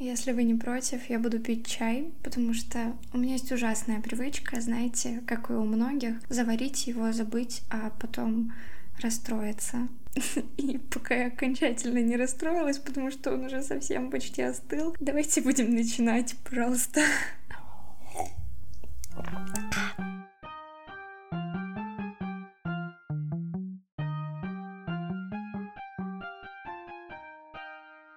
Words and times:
Если 0.00 0.32
вы 0.32 0.44
не 0.44 0.54
против, 0.54 1.10
я 1.10 1.18
буду 1.18 1.38
пить 1.40 1.66
чай, 1.66 2.10
потому 2.22 2.54
что 2.54 2.96
у 3.12 3.18
меня 3.18 3.34
есть 3.34 3.52
ужасная 3.52 4.00
привычка, 4.00 4.58
знаете, 4.58 5.22
как 5.26 5.50
и 5.50 5.52
у 5.52 5.62
многих, 5.66 6.14
заварить 6.30 6.86
его, 6.86 7.12
забыть, 7.12 7.60
а 7.68 7.90
потом 8.00 8.50
расстроиться. 8.98 9.88
И 10.56 10.78
пока 10.78 11.14
я 11.14 11.26
окончательно 11.26 11.98
не 11.98 12.16
расстроилась, 12.16 12.78
потому 12.78 13.10
что 13.10 13.34
он 13.34 13.44
уже 13.44 13.62
совсем 13.62 14.10
почти 14.10 14.40
остыл, 14.40 14.96
давайте 15.00 15.42
будем 15.42 15.74
начинать, 15.74 16.34
пожалуйста. 16.48 17.02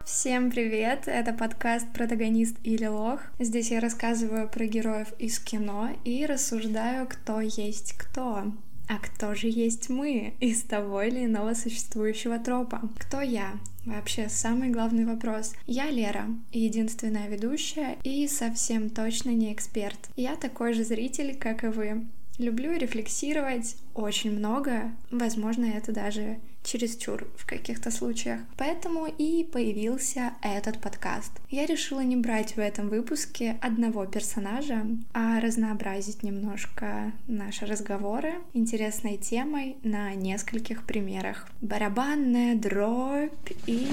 Всем 0.06 0.52
привет! 0.52 1.04
Это 1.06 1.32
подкаст 1.32 1.88
«Протагонист 1.94 2.58
или 2.66 2.86
лох». 2.86 3.22
Здесь 3.40 3.72
я 3.72 3.80
рассказываю 3.80 4.50
про 4.50 4.66
героев 4.66 5.08
из 5.18 5.40
кино 5.40 5.92
и 6.04 6.26
рассуждаю, 6.26 7.08
кто 7.08 7.40
есть 7.40 7.94
кто. 7.94 8.52
А 8.90 9.00
кто 9.02 9.34
же 9.34 9.48
есть 9.48 9.88
мы 9.88 10.34
из 10.42 10.64
того 10.64 11.04
или 11.04 11.24
иного 11.24 11.54
существующего 11.54 12.38
тропа? 12.38 12.82
Кто 13.00 13.22
я? 13.22 13.54
Вообще, 13.86 14.28
самый 14.28 14.72
главный 14.72 15.06
вопрос. 15.06 15.54
Я 15.68 15.90
Лера, 15.90 16.26
единственная 16.52 17.30
ведущая 17.30 17.96
и 18.04 18.28
совсем 18.28 18.90
точно 18.90 19.30
не 19.30 19.54
эксперт. 19.54 20.10
Я 20.18 20.36
такой 20.36 20.74
же 20.74 20.84
зритель, 20.84 21.38
как 21.38 21.64
и 21.64 21.68
вы. 21.68 22.06
Люблю 22.38 22.76
рефлексировать 22.78 23.78
очень 23.94 24.38
много, 24.38 24.92
возможно, 25.12 25.66
это 25.66 25.92
даже 25.92 26.40
чересчур 26.64 27.28
в 27.38 27.46
каких-то 27.46 27.92
случаях. 27.92 28.40
Поэтому 28.58 29.06
и 29.06 29.44
появился 29.44 30.34
этот 30.42 30.80
подкаст. 30.80 31.32
Я 31.50 31.66
решила 31.66 32.00
не 32.00 32.16
брать 32.16 32.56
в 32.56 32.60
этом 32.60 32.90
выпуске 32.90 33.58
одного 33.62 34.06
персонажа, 34.06 34.86
а 35.14 35.40
разнообразить 35.40 36.24
немножко 36.24 37.12
наши 37.28 37.66
разговоры 37.66 38.36
интересной 38.54 39.18
темой 39.18 39.76
на 39.84 40.14
нескольких 40.16 40.86
примерах. 40.86 41.48
Барабанная 41.62 42.56
дробь 42.56 43.52
и 43.68 43.88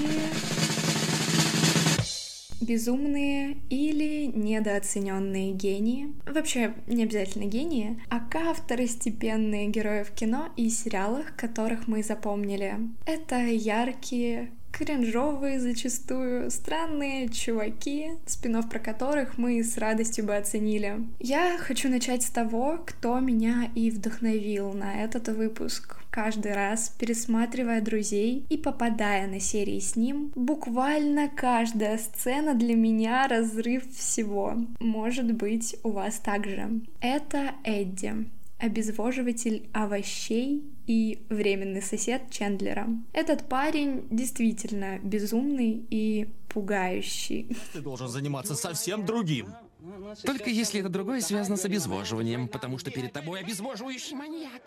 безумные 2.61 3.57
или 3.69 4.25
недооцененные 4.25 5.51
гении. 5.53 6.13
Вообще, 6.25 6.73
не 6.87 7.03
обязательно 7.03 7.45
гении, 7.45 8.01
а 8.09 8.19
ка 8.19 8.53
второстепенные 8.53 9.67
герои 9.67 10.03
в 10.03 10.11
кино 10.11 10.49
и 10.55 10.69
сериалах, 10.69 11.35
которых 11.35 11.87
мы 11.87 12.03
запомнили. 12.03 12.75
Это 13.05 13.37
яркие, 13.37 14.51
кринжовые 14.71 15.59
зачастую, 15.59 16.49
странные 16.49 17.29
чуваки, 17.29 18.11
спинов 18.25 18.69
про 18.69 18.79
которых 18.79 19.37
мы 19.37 19.63
с 19.63 19.77
радостью 19.77 20.25
бы 20.25 20.35
оценили. 20.35 21.07
Я 21.19 21.57
хочу 21.59 21.89
начать 21.89 22.23
с 22.23 22.29
того, 22.29 22.79
кто 22.85 23.19
меня 23.19 23.69
и 23.75 23.91
вдохновил 23.91 24.73
на 24.73 25.03
этот 25.03 25.27
выпуск. 25.29 26.00
Каждый 26.11 26.53
раз, 26.53 26.93
пересматривая 26.99 27.79
друзей 27.79 28.45
и 28.49 28.57
попадая 28.57 29.27
на 29.27 29.39
серии 29.39 29.79
с 29.79 29.95
ним, 29.95 30.33
буквально 30.35 31.29
каждая 31.29 31.97
сцена 31.97 32.53
для 32.53 32.75
меня 32.75 33.29
разрыв 33.29 33.89
всего. 33.95 34.57
Может 34.81 35.33
быть, 35.33 35.77
у 35.83 35.91
вас 35.91 36.19
также. 36.19 36.81
Это 36.99 37.53
Эдди 37.63 38.29
обезвоживатель 38.59 39.69
овощей 39.73 40.63
и 40.85 41.25
временный 41.29 41.81
сосед 41.81 42.29
Чендлера. 42.29 42.87
Этот 43.11 43.49
парень 43.49 44.05
действительно 44.11 44.99
безумный 44.99 45.83
и 45.89 46.29
пугающий. 46.49 47.55
Ты 47.73 47.81
должен 47.81 48.07
заниматься 48.07 48.53
совсем 48.55 49.05
другим. 49.05 49.47
Только 50.23 50.49
если 50.49 50.81
это 50.81 50.89
другое 50.89 51.21
связано 51.21 51.57
с 51.57 51.65
обезвоживанием, 51.65 52.47
потому 52.47 52.77
что 52.77 52.91
перед 52.91 53.13
тобой 53.13 53.39
обезвоживающий 53.39 54.15
маньяк. 54.15 54.61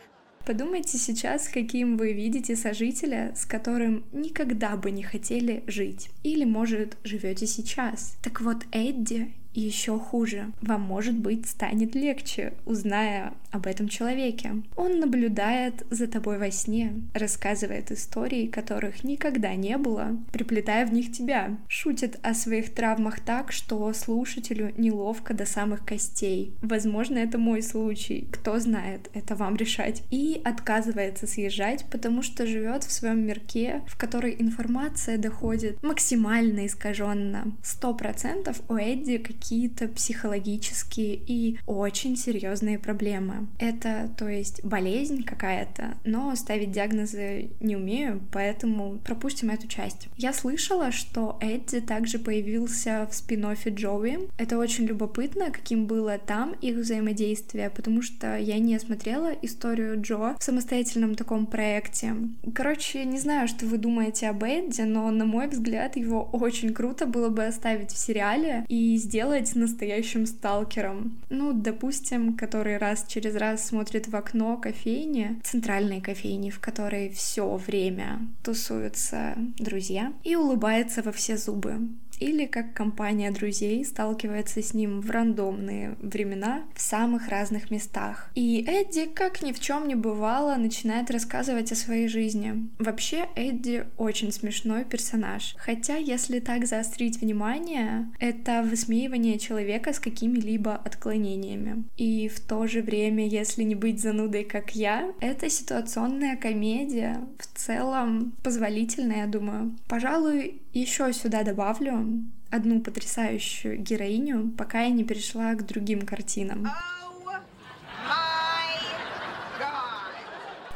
Подумайте 0.45 0.99
сейчас, 0.99 1.49
каким 1.49 1.97
вы 1.97 2.13
видите 2.13 2.55
сожителя, 2.55 3.33
с 3.35 3.47
которым 3.47 4.05
никогда 4.13 4.77
бы 4.77 4.91
не 4.91 5.03
хотели 5.03 5.65
жить. 5.67 6.11
Или, 6.23 6.45
может, 6.45 6.99
живете 7.03 7.47
сейчас. 7.47 8.17
Так 8.23 8.43
вот, 8.43 8.59
Эдди 8.71 9.33
еще 9.61 9.99
хуже, 9.99 10.53
вам, 10.61 10.83
может 10.83 11.15
быть, 11.15 11.47
станет 11.47 11.95
легче, 11.95 12.55
узная 12.65 13.35
об 13.55 13.67
этом 13.67 13.89
человеке. 13.89 14.63
Он 14.77 14.99
наблюдает 14.99 15.87
за 15.91 16.09
тобой 16.09 16.39
во 16.39 16.51
сне, 16.51 16.95
рассказывает 17.15 17.93
истории, 17.93 18.47
которых 18.47 19.05
никогда 19.05 19.55
не 19.55 19.79
было, 19.79 20.17
приплетая 20.33 20.85
в 20.87 20.93
них 20.93 21.13
тебя. 21.13 21.57
Шутит 21.69 22.19
о 22.23 22.35
своих 22.35 22.75
травмах 22.75 23.21
так, 23.21 23.53
что 23.53 23.93
слушателю 23.93 24.73
неловко 24.77 25.35
до 25.35 25.47
самых 25.47 25.85
костей. 25.85 26.53
Возможно, 26.63 27.19
это 27.19 27.39
мой 27.39 27.63
случай. 27.63 28.27
Кто 28.33 28.59
знает, 28.59 29.09
это 29.15 29.37
вам 29.37 29.55
решать. 29.55 30.03
И 30.11 30.41
отказывается 30.45 31.29
съезжать, 31.29 31.85
потому 31.91 32.23
что 32.23 32.47
живет 32.47 32.83
в 32.83 32.93
своем 32.93 33.25
мирке, 33.25 33.83
в 33.87 33.97
который 33.97 34.35
информация 34.39 35.17
доходит 35.17 35.81
максимально 35.83 36.67
искаженно. 36.67 37.53
Сто 37.63 37.95
процентов 37.95 38.61
у 38.69 38.75
Эдди 38.75 39.19
какие-то 39.45 39.89
психологические 39.89 41.17
и 41.17 41.59
очень 41.67 42.17
серьезные 42.17 42.79
проблемы. 42.79 43.47
Это, 43.59 44.11
то 44.17 44.27
есть, 44.27 44.65
болезнь 44.65 45.23
какая-то, 45.23 45.99
но 46.05 46.35
ставить 46.35 46.73
диагнозы 46.73 47.51
не 47.61 47.77
умею, 47.77 48.23
поэтому 48.33 48.99
пропустим 49.05 49.51
эту 49.51 49.69
часть. 49.69 50.09
Я 50.17 50.33
слышала, 50.33 50.93
что 50.93 51.37
Эдди 51.43 51.81
также 51.81 52.19
появился 52.19 53.07
в 53.11 53.15
спин 53.15 53.45
Джоуи. 53.45 54.31
Это 54.39 54.57
очень 54.57 54.87
любопытно, 54.87 55.51
каким 55.51 55.87
было 55.87 56.17
там 56.17 56.55
их 56.63 56.77
взаимодействие, 56.77 57.69
потому 57.69 58.01
что 58.01 58.39
я 58.39 58.59
не 58.59 58.79
смотрела 58.79 59.31
историю 59.43 60.01
Джо 60.01 60.37
в 60.39 60.43
самостоятельном 60.43 61.17
таком 61.17 61.45
проекте. 61.45 62.15
Короче, 62.55 63.05
не 63.05 63.19
знаю, 63.19 63.49
что 63.49 63.67
вы 63.67 63.77
думаете 63.77 64.29
об 64.29 64.43
Эдди, 64.43 64.81
но, 64.83 65.11
на 65.11 65.27
мой 65.27 65.49
взгляд, 65.49 65.97
его 65.97 66.23
очень 66.33 66.73
круто 66.73 67.05
было 67.05 67.29
бы 67.29 67.45
оставить 67.45 67.91
в 67.91 67.99
сериале 67.99 68.65
и 68.69 68.97
сделать 68.97 69.34
сделать 69.35 69.57
настоящим 69.57 70.27
сталкером. 70.27 71.19
Ну, 71.29 71.53
допустим, 71.53 72.37
который 72.37 72.79
раз 72.79 73.05
через 73.09 73.35
раз 73.35 73.67
смотрит 73.67 74.07
в 74.09 74.15
окно 74.15 74.57
кофейни, 74.57 75.41
центральной 75.43 76.01
кофейни, 76.01 76.51
в 76.51 76.61
которой 76.61 77.09
все 77.11 77.57
время 77.57 78.21
тусуются 78.45 79.35
друзья, 79.59 80.13
и 80.23 80.37
улыбается 80.37 81.03
во 81.03 81.11
все 81.11 81.37
зубы 81.37 81.79
или 82.25 82.47
как 82.47 82.73
компания 82.73 83.31
друзей 83.31 83.85
сталкивается 83.85 84.63
с 84.63 84.73
ним 84.73 85.01
в 85.01 85.11
рандомные 85.11 85.97
времена 86.01 86.65
в 86.75 86.81
самых 86.81 87.29
разных 87.29 87.71
местах. 87.71 88.31
И 88.35 88.65
Эдди, 88.67 89.07
как 89.07 89.43
ни 89.43 89.53
в 89.53 89.61
чем 89.61 89.87
не 89.87 89.95
бывало, 89.95 90.57
начинает 90.57 91.11
рассказывать 91.11 91.71
о 91.73 91.77
своей 91.77 92.09
жизни. 92.09 92.69
Вообще, 92.79 93.27
Эдди 93.37 93.85
очень 93.99 94.33
смешной 94.33 94.85
персонаж. 94.85 95.55
Хотя, 95.59 95.97
если 95.97 96.41
так 96.41 96.67
заострить 96.67 97.21
внимание, 97.21 98.09
это 98.19 98.63
высмеивание 98.63 99.39
человека 99.39 99.93
с 99.93 100.01
какими-либо 100.01 100.75
отклонениями. 100.75 101.85
И 101.99 102.29
в 102.29 102.41
то 102.41 102.67
же 102.67 102.81
время, 102.81 103.27
если 103.27 103.65
не 103.65 103.75
быть 103.75 104.01
занудой, 104.01 104.45
как 104.45 104.75
я, 104.75 105.13
это 105.21 105.51
ситуационная 105.51 106.37
комедия 106.37 107.21
в 107.39 107.47
целом 107.59 108.33
позволительная, 108.43 109.19
я 109.19 109.27
думаю. 109.27 109.77
Пожалуй, 109.89 110.63
еще 110.75 111.13
сюда 111.13 111.43
добавлю 111.43 112.25
одну 112.51 112.81
потрясающую 112.81 113.79
героиню, 113.79 114.51
пока 114.57 114.83
я 114.83 114.91
не 114.91 115.05
перешла 115.05 115.55
к 115.55 115.67
другим 115.67 116.03
картинам. 116.03 116.67
Oh 116.67 117.05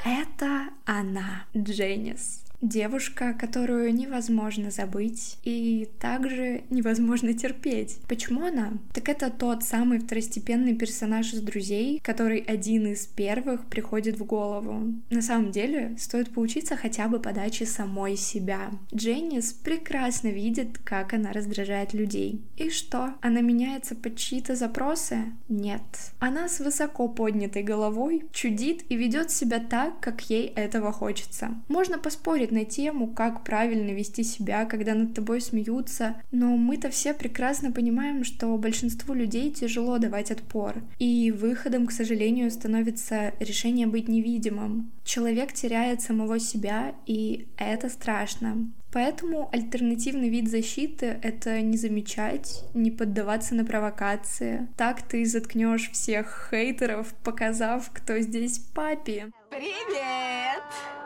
Это 0.04 0.70
она, 0.86 1.44
Дженнис. 1.56 2.47
Девушка, 2.60 3.34
которую 3.34 3.94
невозможно 3.94 4.72
забыть 4.72 5.38
и 5.44 5.88
также 6.00 6.62
невозможно 6.70 7.32
терпеть. 7.32 7.98
Почему 8.08 8.44
она? 8.44 8.72
Так 8.92 9.08
это 9.08 9.30
тот 9.30 9.62
самый 9.62 10.00
второстепенный 10.00 10.74
персонаж 10.74 11.32
из 11.32 11.40
«Друзей», 11.40 12.00
который 12.02 12.40
один 12.40 12.88
из 12.88 13.06
первых 13.06 13.66
приходит 13.66 14.18
в 14.18 14.24
голову. 14.24 14.92
На 15.10 15.22
самом 15.22 15.52
деле, 15.52 15.94
стоит 15.98 16.34
поучиться 16.34 16.76
хотя 16.76 17.06
бы 17.06 17.20
подаче 17.20 17.64
самой 17.64 18.16
себя. 18.16 18.72
Дженнис 18.92 19.52
прекрасно 19.52 20.28
видит, 20.28 20.78
как 20.78 21.14
она 21.14 21.32
раздражает 21.32 21.94
людей. 21.94 22.42
И 22.56 22.70
что? 22.70 23.14
Она 23.20 23.40
меняется 23.40 23.94
под 23.94 24.16
чьи-то 24.16 24.56
запросы? 24.56 25.18
Нет. 25.48 25.82
Она 26.18 26.48
с 26.48 26.58
высоко 26.58 27.06
поднятой 27.06 27.62
головой 27.62 28.24
чудит 28.32 28.82
и 28.88 28.96
ведет 28.96 29.30
себя 29.30 29.60
так, 29.60 30.00
как 30.00 30.28
ей 30.28 30.46
этого 30.48 30.90
хочется. 30.90 31.54
Можно 31.68 31.98
поспорить 31.98 32.47
на 32.52 32.64
тему, 32.64 33.08
как 33.08 33.44
правильно 33.44 33.90
вести 33.90 34.22
себя, 34.22 34.64
когда 34.64 34.94
над 34.94 35.14
тобой 35.14 35.40
смеются, 35.40 36.16
но 36.30 36.56
мы-то 36.56 36.90
все 36.90 37.14
прекрасно 37.14 37.72
понимаем, 37.72 38.24
что 38.24 38.56
большинству 38.56 39.14
людей 39.14 39.50
тяжело 39.50 39.98
давать 39.98 40.30
отпор, 40.30 40.76
и 40.98 41.30
выходом, 41.30 41.86
к 41.86 41.92
сожалению, 41.92 42.50
становится 42.50 43.32
решение 43.40 43.86
быть 43.86 44.08
невидимым. 44.08 44.90
Человек 45.04 45.52
теряет 45.52 46.02
самого 46.02 46.38
себя, 46.38 46.94
и 47.06 47.48
это 47.56 47.88
страшно. 47.88 48.70
Поэтому 48.92 49.50
альтернативный 49.52 50.30
вид 50.30 50.48
защиты— 50.48 51.18
это 51.22 51.60
не 51.60 51.76
замечать, 51.76 52.64
не 52.74 52.90
поддаваться 52.90 53.54
на 53.54 53.64
провокации. 53.64 54.68
Так 54.76 55.02
ты 55.02 55.24
заткнешь 55.26 55.90
всех 55.90 56.48
хейтеров, 56.50 57.14
показав, 57.22 57.90
кто 57.92 58.18
здесь 58.20 58.58
папи. 58.58 59.26
Привет! 59.50 60.97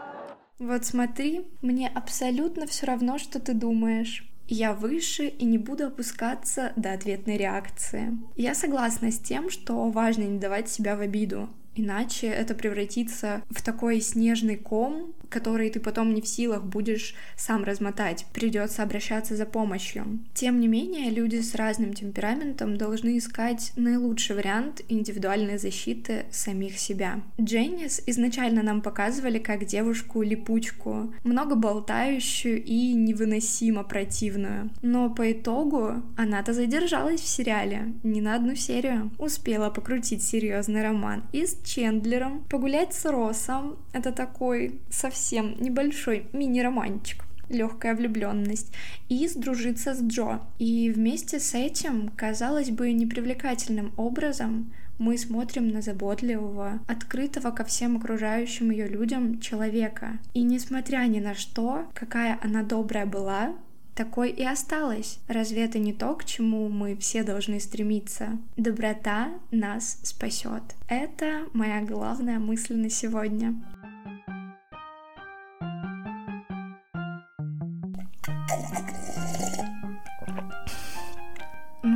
Вот 0.59 0.85
смотри, 0.85 1.47
мне 1.61 1.89
абсолютно 1.89 2.67
все 2.67 2.87
равно, 2.87 3.19
что 3.19 3.41
ты 3.41 3.55
думаешь. 3.55 4.29
Я 4.49 4.75
выше 4.75 5.29
и 5.29 5.45
не 5.45 5.59
буду 5.59 5.87
опускаться 5.87 6.73
до 6.77 6.93
ответной 6.93 7.37
реакции. 7.37 8.19
Я 8.37 8.55
согласна 8.55 9.11
с 9.11 9.19
тем, 9.19 9.51
что 9.51 9.89
важно 9.91 10.23
не 10.25 10.39
давать 10.39 10.69
себя 10.69 10.97
в 10.97 11.01
обиду, 11.01 11.49
Иначе 11.75 12.27
это 12.27 12.55
превратится 12.55 13.43
в 13.49 13.63
такой 13.63 14.01
снежный 14.01 14.57
ком, 14.57 15.15
который 15.33 15.71
ты 15.71 15.81
потом 15.81 16.15
не 16.15 16.21
в 16.21 16.29
силах 16.29 16.63
будешь 16.63 17.15
сам 17.37 17.65
размотать. 17.65 18.27
Придется 18.33 18.83
обращаться 18.83 19.35
за 19.35 19.47
помощью. 19.47 20.21
Тем 20.35 20.61
не 20.61 20.69
менее, 20.69 21.11
люди 21.11 21.41
с 21.41 21.55
разным 21.55 21.95
темпераментом 21.95 22.77
должны 22.77 23.19
искать 23.19 23.73
наилучший 23.77 24.37
вариант 24.37 24.83
индивидуальной 24.89 25.59
защиты 25.59 26.27
самих 26.31 26.79
себя. 26.79 27.21
Дженнис 27.41 28.03
изначально 28.07 28.63
нам 28.63 28.83
показывали 28.83 29.39
как 29.39 29.65
девушку-липучку, 29.65 31.13
много 31.25 31.55
болтающую 31.55 32.63
и 32.63 32.93
невыносимо 32.93 33.83
противную. 33.85 34.71
Но 34.83 35.09
по 35.11 35.33
итогу 35.33 36.03
она-то 36.17 36.53
задержалась 36.53 37.21
в 37.21 37.27
сериале 37.27 37.95
не 38.03 38.21
на 38.21 38.35
одну 38.35 38.55
серию. 38.55 39.11
Успела 39.19 39.71
покрутить 39.71 40.23
серьезный 40.23 40.83
роман 40.83 41.25
и 41.33 41.47
с 41.47 41.57
Чендлером, 41.65 42.45
погулять 42.51 42.93
с 42.93 43.07
Россом, 43.07 43.77
это 43.93 44.13
такой 44.13 44.81
совсем 44.91 45.22
небольшой 45.31 46.27
мини-романчик 46.33 47.25
легкая 47.53 47.95
влюбленность, 47.95 48.73
и 49.09 49.29
сдружиться 49.29 49.95
с 49.95 50.03
Джо. 50.03 50.41
И 50.59 50.91
вместе 50.91 51.39
с 51.39 51.55
этим, 51.55 52.11
казалось 52.17 52.71
бы, 52.71 52.93
непривлекательным 52.93 53.93
образом 53.97 54.73
мы 54.99 55.19
смотрим 55.19 55.69
на 55.69 55.83
заботливого, 55.83 56.81
открытого 56.87 57.51
ко 57.51 57.65
всем 57.65 57.97
окружающим 57.97 58.71
ее 58.71 58.89
людям 58.89 59.41
человека. 59.41 60.19
И 60.33 60.43
несмотря 60.43 60.99
ни 61.07 61.21
на 61.21 61.35
что, 61.35 61.87
какая 61.95 62.39
она 62.43 62.63
добрая 62.63 63.07
была, 63.07 63.55
такой 63.95 64.31
и 64.31 64.45
осталась. 64.45 65.19
Разве 65.29 65.65
это 65.65 65.79
не 65.79 65.93
то, 65.93 66.15
к 66.15 66.25
чему 66.25 66.69
мы 66.69 66.97
все 66.97 67.25
должны 67.25 67.61
стремиться? 67.61 68.39
Доброта 68.57 69.31
нас 69.51 69.99
спасет. 70.03 70.63
Это 70.89 71.43
моя 71.53 71.83
главная 71.83 72.39
мысль 72.39 72.77
на 72.77 72.89
сегодня. 72.89 73.55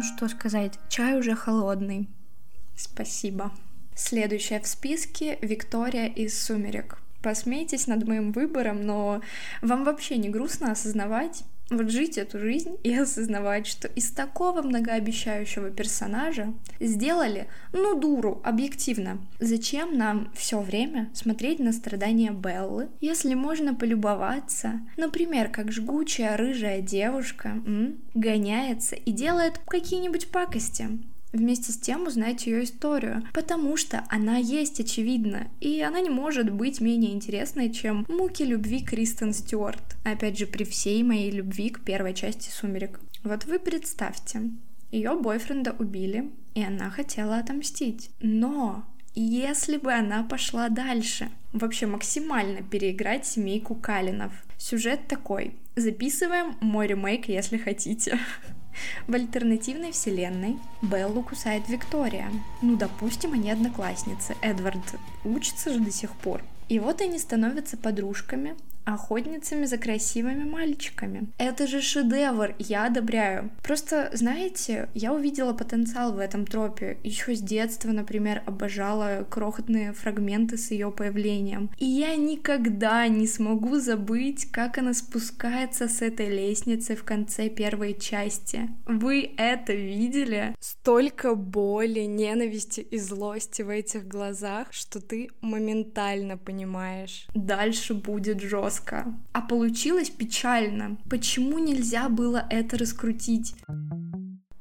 Что 0.06 0.28
сказать, 0.28 0.78
чай 0.88 1.18
уже 1.18 1.34
холодный. 1.34 2.08
Спасибо. 2.76 3.52
Следующая 3.94 4.60
в 4.60 4.66
списке 4.66 5.38
Виктория 5.42 6.06
из 6.06 6.38
«Сумерек». 6.42 6.98
Посмейтесь 7.22 7.86
над 7.86 8.06
моим 8.06 8.32
выбором, 8.32 8.86
но 8.86 9.20
вам 9.62 9.84
вообще 9.84 10.16
не 10.16 10.28
грустно 10.28 10.70
осознавать, 10.70 11.44
вот 11.70 11.90
жить 11.90 12.18
эту 12.18 12.38
жизнь 12.38 12.76
и 12.84 12.94
осознавать, 12.94 13.66
что 13.66 13.88
из 13.88 14.10
такого 14.10 14.62
многообещающего 14.62 15.70
персонажа 15.70 16.52
сделали, 16.80 17.48
ну, 17.72 17.98
дуру, 17.98 18.40
объективно. 18.44 19.18
Зачем 19.40 19.96
нам 19.96 20.30
все 20.34 20.60
время 20.60 21.10
смотреть 21.14 21.58
на 21.58 21.72
страдания 21.72 22.30
Беллы, 22.30 22.88
если 23.00 23.34
можно 23.34 23.74
полюбоваться, 23.74 24.80
например, 24.96 25.48
как 25.48 25.72
жгучая 25.72 26.36
рыжая 26.36 26.80
девушка 26.80 27.48
м, 27.66 27.96
гоняется 28.14 28.94
и 28.96 29.10
делает 29.10 29.58
какие-нибудь 29.66 30.28
пакости? 30.28 30.88
Вместе 31.36 31.72
с 31.72 31.78
тем 31.78 32.06
узнать 32.06 32.46
ее 32.46 32.64
историю, 32.64 33.22
потому 33.32 33.76
что 33.76 34.04
она 34.08 34.36
есть 34.36 34.80
очевидно, 34.80 35.48
и 35.60 35.80
она 35.80 36.00
не 36.00 36.10
может 36.10 36.50
быть 36.50 36.80
менее 36.80 37.12
интересной, 37.12 37.72
чем 37.72 38.04
муки 38.08 38.42
любви 38.42 38.82
Кристен 38.82 39.32
Стюарт. 39.32 39.96
Опять 40.04 40.38
же, 40.38 40.46
при 40.46 40.64
всей 40.64 41.02
моей 41.02 41.30
любви 41.30 41.70
к 41.70 41.80
первой 41.80 42.14
части 42.14 42.50
«Сумерек». 42.50 43.00
Вот 43.24 43.44
вы 43.44 43.58
представьте, 43.58 44.50
ее 44.90 45.14
бойфренда 45.14 45.74
убили, 45.78 46.30
и 46.54 46.62
она 46.62 46.90
хотела 46.90 47.38
отомстить. 47.38 48.10
Но 48.20 48.84
если 49.14 49.78
бы 49.78 49.92
она 49.92 50.22
пошла 50.22 50.68
дальше, 50.68 51.30
вообще 51.52 51.86
максимально 51.86 52.62
переиграть 52.62 53.26
семейку 53.26 53.74
Калинов. 53.74 54.32
Сюжет 54.58 55.08
такой. 55.08 55.56
Записываем 55.74 56.56
мой 56.60 56.86
ремейк, 56.86 57.28
если 57.28 57.56
хотите. 57.58 58.18
В 59.06 59.14
альтернативной 59.14 59.92
вселенной 59.92 60.58
Беллу 60.82 61.22
кусает 61.22 61.68
Виктория. 61.68 62.30
Ну, 62.62 62.76
допустим, 62.76 63.32
они 63.32 63.50
одноклассницы. 63.50 64.36
Эдвард 64.42 64.96
учится 65.24 65.72
же 65.72 65.80
до 65.80 65.90
сих 65.90 66.12
пор. 66.12 66.42
И 66.68 66.78
вот 66.78 67.00
они 67.00 67.18
становятся 67.18 67.76
подружками, 67.76 68.56
охотницами 68.86 69.66
за 69.66 69.78
красивыми 69.78 70.44
мальчиками. 70.44 71.28
Это 71.38 71.66
же 71.66 71.82
шедевр, 71.82 72.54
я 72.58 72.86
одобряю. 72.86 73.50
Просто, 73.62 74.10
знаете, 74.12 74.88
я 74.94 75.12
увидела 75.12 75.52
потенциал 75.52 76.12
в 76.12 76.18
этом 76.18 76.46
тропе. 76.46 76.98
Еще 77.02 77.34
с 77.34 77.40
детства, 77.40 77.90
например, 77.90 78.42
обожала 78.46 79.26
крохотные 79.28 79.92
фрагменты 79.92 80.56
с 80.56 80.70
ее 80.70 80.90
появлением. 80.92 81.70
И 81.78 81.84
я 81.84 82.14
никогда 82.16 83.08
не 83.08 83.26
смогу 83.26 83.80
забыть, 83.80 84.50
как 84.52 84.78
она 84.78 84.94
спускается 84.94 85.88
с 85.88 86.00
этой 86.00 86.28
лестницы 86.28 86.94
в 86.94 87.02
конце 87.02 87.48
первой 87.48 87.98
части. 87.98 88.70
Вы 88.86 89.34
это 89.36 89.72
видели? 89.72 90.54
Столько 90.60 91.34
боли, 91.34 92.00
ненависти 92.00 92.80
и 92.80 92.98
злости 92.98 93.62
в 93.62 93.68
этих 93.68 94.06
глазах, 94.06 94.72
что 94.72 95.00
ты 95.00 95.30
моментально 95.40 96.36
понимаешь. 96.36 97.26
Дальше 97.34 97.94
будет 97.94 98.40
жестко 98.40 98.75
жестко, 98.76 99.14
а 99.32 99.40
получилось 99.40 100.10
печально. 100.10 100.96
Почему 101.08 101.58
нельзя 101.58 102.08
было 102.08 102.46
это 102.50 102.78
раскрутить? 102.78 103.54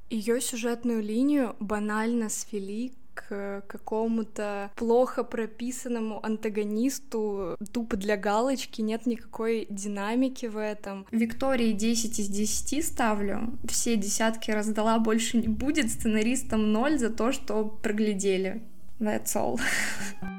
Ее 0.09 0.39
сюжетную 0.41 1.01
линию 1.01 1.55
банально 1.59 2.29
свели 2.29 2.93
к 3.13 3.63
какому-то 3.67 4.71
плохо 4.75 5.23
прописанному 5.23 6.23
антагонисту, 6.23 7.57
тупо 7.71 7.95
для 7.95 8.17
галочки, 8.17 8.81
нет 8.81 9.05
никакой 9.05 9.67
динамики 9.69 10.47
в 10.47 10.57
этом. 10.57 11.07
Виктории 11.11 11.71
10 11.71 12.19
из 12.19 12.27
10 12.27 12.85
ставлю, 12.85 13.57
все 13.69 13.95
десятки 13.95 14.51
раздала, 14.51 14.99
больше 14.99 15.37
не 15.37 15.47
будет, 15.47 15.91
сценаристам 15.91 16.73
0 16.73 16.99
за 16.99 17.09
то, 17.09 17.31
что 17.31 17.63
проглядели. 17.65 18.61
That's 18.99 19.35
all. 19.35 19.59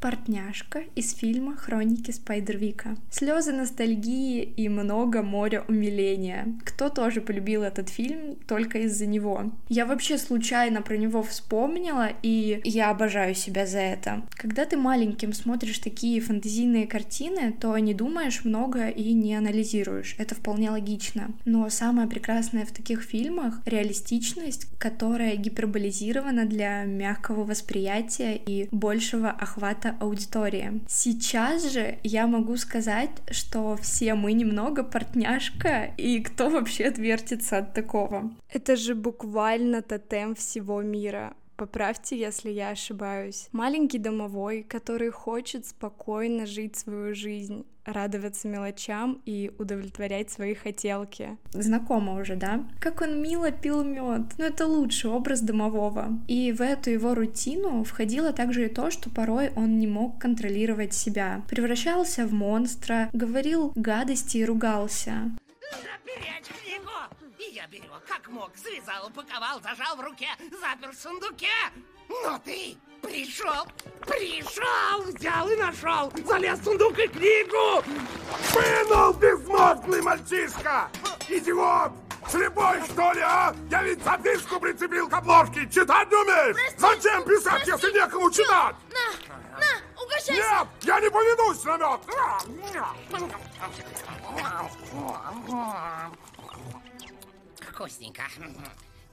Партняшка 0.00 0.82
из 0.94 1.12
фильма 1.12 1.56
«Хроники 1.56 2.12
Спайдервика». 2.12 2.96
Слезы 3.10 3.52
ностальгии 3.52 4.42
и 4.44 4.68
много 4.68 5.22
моря 5.22 5.64
умиления. 5.66 6.56
Кто 6.64 6.88
тоже 6.88 7.20
полюбил 7.20 7.64
этот 7.64 7.88
фильм 7.88 8.36
только 8.46 8.78
из-за 8.80 9.06
него? 9.06 9.50
Я 9.68 9.86
вообще 9.86 10.16
случайно 10.16 10.82
про 10.82 10.96
него 10.96 11.24
вспомнила, 11.24 12.10
и 12.22 12.60
я 12.62 12.90
обожаю 12.90 13.34
себя 13.34 13.66
за 13.66 13.80
это. 13.80 14.22
Когда 14.30 14.66
ты 14.66 14.76
маленьким 14.76 15.32
смотришь 15.32 15.80
такие 15.80 16.20
фантазийные 16.20 16.86
картины, 16.86 17.52
то 17.52 17.76
не 17.78 17.92
думаешь 17.92 18.44
много 18.44 18.88
и 18.88 19.12
не 19.12 19.34
анализируешь. 19.34 20.14
Это 20.18 20.36
вполне 20.36 20.70
логично. 20.70 21.32
Но 21.44 21.68
самое 21.70 22.06
прекрасное 22.06 22.64
в 22.64 22.70
таких 22.70 23.02
фильмах— 23.02 23.60
реалистичность, 23.64 24.68
которая 24.78 25.34
гиперболизирована 25.34 26.44
для 26.44 26.84
мягкого 26.84 27.42
восприятия 27.42 28.36
и 28.36 28.68
большего 28.70 29.30
охвата 29.30 29.88
это 29.98 30.04
аудитория. 30.04 30.80
Сейчас 30.88 31.72
же 31.72 31.98
я 32.02 32.26
могу 32.26 32.56
сказать, 32.56 33.10
что 33.30 33.76
все 33.76 34.14
мы 34.14 34.32
немного 34.32 34.82
портняшка, 34.82 35.90
и 35.96 36.20
кто 36.20 36.48
вообще 36.50 36.86
отвертится 36.86 37.58
от 37.58 37.74
такого? 37.74 38.30
Это 38.52 38.76
же 38.76 38.94
буквально 38.94 39.82
тотем 39.82 40.34
всего 40.34 40.82
мира. 40.82 41.34
Поправьте, 41.58 42.16
если 42.16 42.50
я 42.50 42.70
ошибаюсь. 42.70 43.48
Маленький 43.50 43.98
домовой, 43.98 44.62
который 44.62 45.10
хочет 45.10 45.66
спокойно 45.66 46.46
жить 46.46 46.76
свою 46.76 47.16
жизнь, 47.16 47.66
радоваться 47.84 48.46
мелочам 48.46 49.20
и 49.26 49.50
удовлетворять 49.58 50.30
свои 50.30 50.54
хотелки. 50.54 51.36
Знакомо 51.50 52.20
уже, 52.20 52.36
да? 52.36 52.64
Как 52.78 53.00
он 53.00 53.20
мило 53.20 53.50
пил 53.50 53.82
мед. 53.82 54.22
Ну, 54.38 54.44
это 54.44 54.68
лучший 54.68 55.10
образ 55.10 55.40
домового. 55.40 56.20
И 56.28 56.52
в 56.52 56.60
эту 56.60 56.90
его 56.90 57.16
рутину 57.16 57.82
входило 57.82 58.32
также 58.32 58.66
и 58.66 58.68
то, 58.68 58.92
что 58.92 59.10
порой 59.10 59.50
он 59.56 59.80
не 59.80 59.88
мог 59.88 60.20
контролировать 60.20 60.94
себя. 60.94 61.42
Превращался 61.48 62.24
в 62.24 62.32
монстра, 62.32 63.10
говорил 63.12 63.72
гадости 63.74 64.36
и 64.36 64.44
ругался. 64.44 65.32
И 66.67 66.67
я 67.58 67.66
берег 67.66 67.90
как 68.06 68.28
мог, 68.28 68.52
связал, 68.56 69.08
упаковал, 69.08 69.60
зажал 69.60 69.96
в 69.96 70.00
руке, 70.00 70.28
запер 70.60 70.92
в 70.92 70.94
сундуке. 70.94 71.56
Но 72.08 72.38
ты 72.44 72.76
Пришел! 73.02 73.66
Пришел! 74.06 75.02
Взял 75.04 75.48
и 75.48 75.56
нашел! 75.56 76.12
Залез 76.24 76.58
в 76.58 76.64
сундук 76.64 76.98
и 76.98 77.06
книгу! 77.08 77.84
Вынул 78.52 79.12
безмозглый 79.14 80.02
мальчишка! 80.02 80.88
Идиот! 81.28 81.92
Слепой, 82.28 82.82
что 82.84 83.12
ли, 83.12 83.20
а? 83.20 83.54
Я 83.70 83.82
ведь 83.82 84.02
записку 84.02 84.60
прицепил 84.60 85.08
к 85.08 85.14
обложке. 85.14 85.68
Читать 85.70 86.10
не 86.10 86.16
умеешь? 86.16 86.56
Зачем 86.76 87.24
писать, 87.24 87.64
простите. 87.64 87.70
если 87.72 87.92
некому 87.92 88.30
читать? 88.30 88.76
На, 88.90 89.58
на, 89.58 90.02
угощайся. 90.02 90.32
Нет, 90.32 90.68
я 90.82 91.00
не 91.00 91.10
поведусь 91.10 91.64
на 91.64 91.76
мед. 91.78 92.00
Вкусненько. 97.78 98.22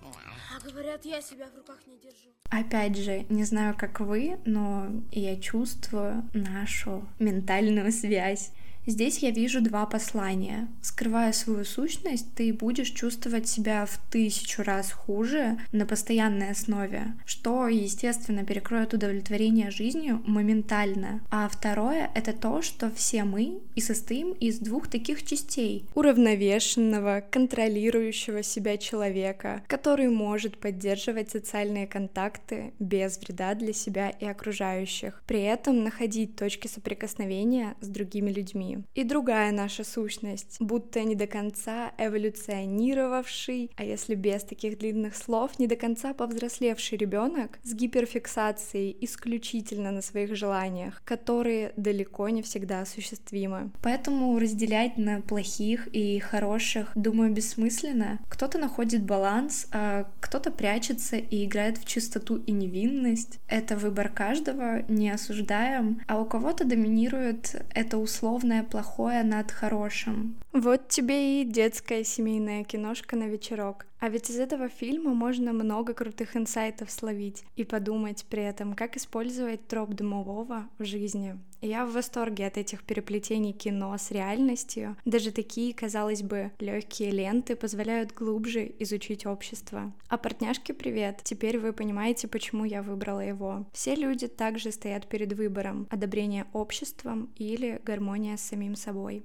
А 0.01 0.59
говорят, 0.67 1.05
я 1.05 1.21
себя 1.21 1.45
в 1.53 1.55
руках 1.55 1.77
не 1.85 1.99
держу. 1.99 2.29
Опять 2.49 2.97
же, 2.97 3.25
не 3.29 3.43
знаю, 3.43 3.75
как 3.77 3.99
вы, 3.99 4.39
но 4.45 4.87
я 5.11 5.39
чувствую 5.39 6.27
нашу 6.33 7.07
ментальную 7.19 7.91
связь. 7.91 8.51
Здесь 8.87 9.19
я 9.19 9.31
вижу 9.31 9.61
два 9.61 9.87
послания. 9.87 10.67
Скрывая 10.81 11.31
свою 11.33 11.65
сущность, 11.65 12.27
ты 12.35 12.53
будешь 12.53 12.91
чувствовать 12.91 13.47
себя 13.47 13.87
в 13.87 13.99
тысячу 14.11 14.61
раз 14.61 14.91
хуже 14.91 15.57
на 15.71 15.87
постоянной 15.87 16.51
основе, 16.51 17.15
что, 17.25 17.67
естественно, 17.67 18.45
перекроет 18.45 18.93
удовлетворение 18.93 19.71
жизнью 19.71 20.21
моментально. 20.27 21.21
А 21.31 21.49
второе— 21.49 22.11
это 22.15 22.31
то, 22.31 22.61
что 22.61 22.91
все 22.91 23.23
мы 23.23 23.59
и 23.73 23.81
состоим 23.81 24.33
из 24.33 24.59
двух 24.59 24.87
таких 24.87 25.25
частей. 25.25 25.85
Уравновешенного, 25.95 27.23
контролирующего 27.31 28.43
себя 28.43 28.77
человека, 28.77 29.63
который 29.67 30.09
может 30.09 30.59
поддерживать 30.59 31.31
социальные 31.31 31.87
контакты 31.87 32.73
без 32.77 33.17
вреда 33.17 33.55
для 33.55 33.73
себя 33.73 34.11
и 34.11 34.25
окружающих, 34.25 35.23
при 35.25 35.41
этом 35.41 35.83
находить 35.83 36.35
точки 36.35 36.67
соприкосновения 36.67 37.75
с 37.81 37.87
другими 37.87 38.29
людьми. 38.31 38.74
И 38.93 39.03
другая 39.03 39.51
наша 39.51 39.83
сущность, 39.83 40.57
будто 40.59 41.03
не 41.03 41.15
до 41.15 41.27
конца 41.27 41.91
эволюционировавший, 41.97 43.71
а 43.75 43.83
если 43.83 44.15
без 44.15 44.43
таких 44.43 44.77
длинных 44.77 45.15
слов, 45.15 45.57
не 45.59 45.67
до 45.67 45.75
конца 45.75 46.13
повзрослевший 46.13 46.97
ребенок 46.97 47.59
с 47.63 47.73
гиперфиксацией 47.73 48.95
исключительно 49.01 49.91
на 49.91 50.01
своих 50.01 50.35
желаниях, 50.35 51.01
которые 51.05 51.73
далеко 51.77 52.29
не 52.29 52.41
всегда 52.41 52.81
осуществимы. 52.81 53.71
Поэтому 53.81 54.37
разделять 54.39 54.97
на 54.97 55.21
плохих 55.21 55.87
и 55.87 56.19
хороших, 56.19 56.91
думаю, 56.95 57.31
бессмысленно. 57.31 58.19
Кто-то 58.29 58.57
находит 58.57 59.03
баланс, 59.03 59.67
а 59.71 60.09
кто-то 60.19 60.51
прячется 60.51 61.17
и 61.17 61.45
играет 61.45 61.77
в 61.77 61.85
чистоту 61.85 62.37
и 62.37 62.51
невинность. 62.51 63.39
Это 63.47 63.77
выбор 63.77 64.09
каждого, 64.09 64.83
не 64.87 65.09
осуждаем, 65.09 66.01
а 66.07 66.19
у 66.19 66.25
кого-то 66.25 66.65
доминирует 66.65 67.55
это 67.73 67.97
условное 67.97 68.63
плохое 68.65 69.23
над 69.23 69.51
хорошим. 69.51 70.35
Вот 70.51 70.89
тебе 70.89 71.41
и 71.41 71.45
детская 71.45 72.03
семейная 72.03 72.63
киношка 72.63 73.15
на 73.15 73.27
вечерок. 73.27 73.85
А 73.99 74.09
ведь 74.09 74.29
из 74.29 74.39
этого 74.39 74.69
фильма 74.69 75.13
можно 75.13 75.53
много 75.53 75.93
крутых 75.93 76.35
инсайтов 76.35 76.91
словить 76.91 77.43
и 77.55 77.63
подумать 77.63 78.25
при 78.29 78.43
этом, 78.43 78.73
как 78.73 78.97
использовать 78.97 79.67
троп 79.67 79.91
домового 79.93 80.69
в 80.77 80.85
жизни. 80.85 81.37
Я 81.61 81.85
в 81.85 81.93
восторге 81.93 82.45
от 82.45 82.57
этих 82.57 82.83
переплетений 82.83 83.53
кино 83.53 83.97
с 83.97 84.11
реальностью. 84.11 84.97
Даже 85.05 85.31
такие, 85.31 85.73
казалось 85.73 86.21
бы, 86.21 86.51
легкие 86.59 87.09
ленты 87.09 87.55
позволяют 87.55 88.13
глубже 88.13 88.71
изучить 88.79 89.25
общество. 89.25 89.91
А 90.07 90.17
партняшке 90.17 90.73
привет! 90.73 91.21
Теперь 91.23 91.57
вы 91.57 91.73
понимаете, 91.73 92.27
почему 92.27 92.65
я 92.65 92.83
выбрала 92.83 93.21
его. 93.21 93.65
Все 93.73 93.95
люди 93.95 94.27
также 94.27 94.71
стоят 94.71 95.07
перед 95.07 95.33
выбором 95.33 95.87
одобрение 95.89 96.45
обществом 96.53 97.31
или 97.35 97.81
гармония 97.83 98.37
с 98.37 98.41
самим 98.41 98.75
собой. 98.75 99.23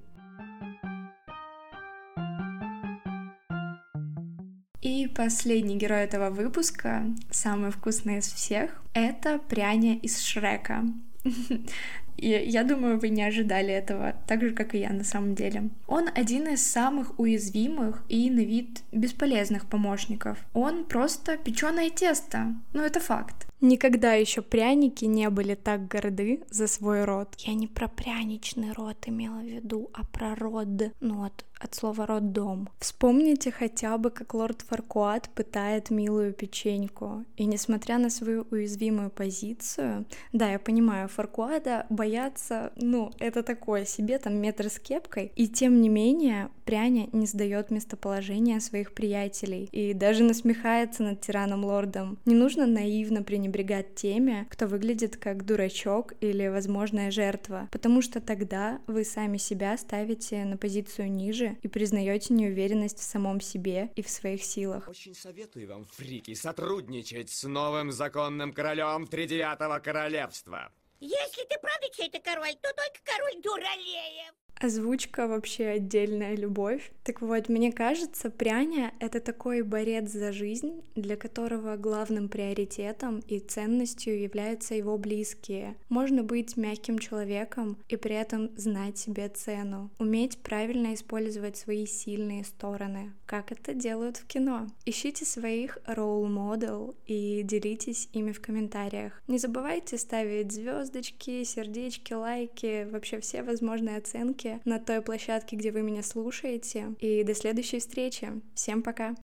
И 4.81 5.07
последний 5.07 5.77
герой 5.77 6.01
этого 6.01 6.29
выпуска, 6.29 7.05
самый 7.29 7.71
вкусный 7.71 8.17
из 8.17 8.31
всех, 8.31 8.81
это 8.93 9.37
пряня 9.37 9.95
из 9.97 10.19
Шрека. 10.21 10.85
И 12.17 12.29
я 12.29 12.63
думаю, 12.63 12.99
вы 12.99 13.09
не 13.09 13.23
ожидали 13.23 13.73
этого, 13.73 14.13
так 14.27 14.41
же, 14.41 14.51
как 14.51 14.75
и 14.75 14.79
я 14.79 14.91
на 14.91 15.03
самом 15.03 15.33
деле. 15.33 15.69
Он 15.87 16.07
один 16.13 16.47
из 16.47 16.63
самых 16.63 17.19
уязвимых 17.19 18.03
и 18.09 18.29
на 18.29 18.41
вид 18.41 18.83
бесполезных 18.91 19.65
помощников. 19.65 20.37
Он 20.53 20.85
просто 20.85 21.37
печеное 21.37 21.89
тесто. 21.89 22.53
Ну, 22.73 22.83
это 22.83 22.99
факт. 22.99 23.47
Никогда 23.59 24.13
еще 24.13 24.43
пряники 24.43 25.05
не 25.05 25.29
были 25.31 25.55
так 25.55 25.87
горды 25.87 26.43
за 26.51 26.67
свой 26.67 27.05
род. 27.05 27.33
Я 27.39 27.55
не 27.55 27.67
про 27.67 27.87
пряничный 27.87 28.71
род 28.71 28.97
имела 29.07 29.39
в 29.39 29.45
виду, 29.45 29.89
а 29.93 30.03
про 30.05 30.35
род. 30.35 30.93
Ну, 30.99 31.23
от, 31.23 31.45
от 31.63 31.75
слова 31.75 32.05
роддом. 32.05 32.69
Вспомните 32.79 33.51
хотя 33.51 33.97
бы, 33.97 34.09
как 34.09 34.33
лорд 34.33 34.61
Фаркуат 34.61 35.29
пытает 35.29 35.91
милую 35.91 36.33
печеньку. 36.33 37.25
И 37.37 37.45
несмотря 37.45 37.97
на 37.97 38.09
свою 38.09 38.47
уязвимую 38.51 39.09
позицию, 39.09 40.05
да, 40.33 40.51
я 40.51 40.59
понимаю, 40.59 41.07
Фаркуада 41.07 41.85
боятся, 41.89 42.71
ну, 42.75 43.11
это 43.19 43.43
такое 43.43 43.85
себе, 43.85 44.17
там, 44.17 44.35
метр 44.35 44.69
с 44.69 44.79
кепкой, 44.79 45.31
и 45.35 45.47
тем 45.47 45.81
не 45.81 45.89
менее, 45.89 46.49
пряня 46.65 47.09
не 47.11 47.27
сдает 47.27 47.69
местоположение 47.71 48.59
своих 48.59 48.93
приятелей 48.93 49.69
и 49.71 49.93
даже 49.93 50.23
насмехается 50.23 51.03
над 51.03 51.21
тираном-лордом. 51.21 52.17
Не 52.25 52.35
нужно 52.35 52.65
наивно 52.65 53.23
пренебрегать 53.23 53.95
теми, 53.95 54.47
кто 54.49 54.67
выглядит 54.67 55.17
как 55.17 55.45
дурачок 55.45 56.13
или 56.21 56.47
возможная 56.47 57.11
жертва, 57.11 57.67
потому 57.71 58.01
что 58.01 58.21
тогда 58.21 58.79
вы 58.87 59.03
сами 59.03 59.37
себя 59.37 59.77
ставите 59.77 60.45
на 60.45 60.57
позицию 60.57 61.11
ниже 61.11 61.50
и 61.61 61.67
признаете 61.67 62.33
неуверенность 62.33 62.99
в 62.99 63.03
самом 63.03 63.41
себе 63.41 63.91
и 63.95 64.01
в 64.01 64.09
своих 64.09 64.43
силах. 64.43 64.87
Очень 64.87 65.15
советую 65.15 65.67
вам, 65.67 65.85
фрики, 65.85 66.33
сотрудничать 66.33 67.29
с 67.29 67.43
новым 67.43 67.91
законным 67.91 68.53
королем 68.53 69.07
Тридевятого 69.07 69.79
королевства. 69.79 70.71
Если 70.99 71.43
ты 71.45 71.57
правда 71.59 71.87
чей-то 71.95 72.19
король, 72.19 72.53
то 72.61 72.69
только 72.73 72.99
король 73.03 73.41
Дуралеев. 73.41 74.33
Озвучка 74.61 75.27
вообще 75.27 75.65
отдельная 75.65 76.35
любовь. 76.35 76.91
Так 77.03 77.21
вот, 77.21 77.49
мне 77.49 77.71
кажется, 77.71 78.29
пряня— 78.29 78.93
это 78.99 79.19
такой 79.19 79.63
борец 79.63 80.11
за 80.11 80.31
жизнь, 80.31 80.83
для 80.95 81.15
которого 81.15 81.77
главным 81.77 82.29
приоритетом 82.29 83.23
и 83.27 83.39
ценностью 83.39 84.21
являются 84.21 84.75
его 84.75 84.99
близкие. 84.99 85.77
Можно 85.89 86.21
быть 86.21 86.57
мягким 86.57 86.99
человеком 86.99 87.75
и 87.89 87.95
при 87.95 88.13
этом 88.13 88.51
знать 88.55 88.99
себе 88.99 89.29
цену, 89.29 89.89
уметь 89.97 90.37
правильно 90.37 90.93
использовать 90.93 91.57
свои 91.57 91.87
сильные 91.87 92.43
стороны, 92.43 93.13
как 93.25 93.51
это 93.51 93.73
делают 93.73 94.17
в 94.17 94.27
кино. 94.27 94.67
Ищите 94.85 95.25
своих 95.25 95.79
model 95.87 96.95
и 97.07 97.41
делитесь 97.41 98.09
ими 98.13 98.31
в 98.31 98.39
комментариях. 98.39 99.23
Не 99.27 99.39
забывайте 99.39 99.97
ставить 99.97 100.51
звездочки, 100.51 101.43
сердечки, 101.43 102.13
лайки, 102.13 102.87
вообще 102.91 103.19
все 103.21 103.41
возможные 103.41 103.97
оценки 103.97 104.50
на 104.65 104.79
той 104.79 105.01
площадке, 105.01 105.55
где 105.55 105.71
вы 105.71 105.81
меня 105.81 106.03
слушаете. 106.03 106.95
И 106.99 107.23
до 107.23 107.33
следующей 107.35 107.79
встречи. 107.79 108.29
Всем 108.53 108.81
пока! 108.81 109.15